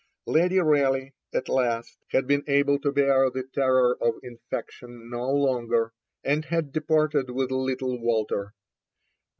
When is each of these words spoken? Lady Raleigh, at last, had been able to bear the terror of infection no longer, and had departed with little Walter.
Lady 0.25 0.57
Raleigh, 0.57 1.13
at 1.31 1.47
last, 1.47 1.99
had 2.09 2.25
been 2.25 2.43
able 2.47 2.79
to 2.79 2.91
bear 2.91 3.29
the 3.29 3.43
terror 3.43 3.95
of 4.01 4.15
infection 4.23 5.11
no 5.11 5.29
longer, 5.29 5.93
and 6.23 6.43
had 6.45 6.71
departed 6.71 7.29
with 7.29 7.51
little 7.51 7.99
Walter. 7.99 8.55